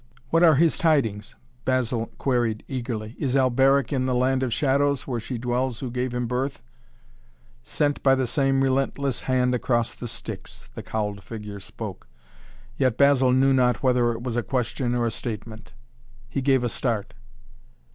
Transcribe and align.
"What 0.31 0.41
are 0.41 0.55
his 0.55 0.79
tidings?" 0.79 1.35
Basil 1.63 2.07
queried 2.17 2.63
eagerly. 2.67 3.15
"Is 3.19 3.35
Alberic 3.35 3.93
in 3.93 4.07
the 4.07 4.15
land 4.15 4.41
of 4.41 4.51
shadows, 4.51 5.05
where 5.05 5.19
she 5.19 5.37
dwells 5.37 5.77
who 5.79 5.91
gave 5.91 6.11
him 6.11 6.25
birth?" 6.25 6.63
"Sent 7.61 8.01
by 8.01 8.15
the 8.15 8.25
same 8.25 8.61
relentless 8.61 9.19
hand 9.21 9.53
across 9.53 9.93
the 9.93 10.07
Styx," 10.07 10.67
the 10.73 10.81
cowled 10.81 11.23
figure 11.23 11.59
spoke, 11.59 12.07
yet 12.79 12.97
Basil 12.97 13.31
knew 13.31 13.53
not 13.53 13.83
whether 13.83 14.11
it 14.11 14.23
was 14.23 14.35
a 14.35 14.41
question 14.41 14.95
or 14.95 15.05
a 15.05 15.11
statement. 15.11 15.73
He 16.27 16.41
gave 16.41 16.63
a 16.63 16.69
start. 16.69 17.13